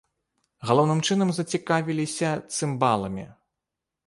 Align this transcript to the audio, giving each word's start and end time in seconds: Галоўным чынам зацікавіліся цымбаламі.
Галоўным 0.69 1.03
чынам 1.07 1.29
зацікавіліся 1.39 2.29
цымбаламі. 2.55 3.29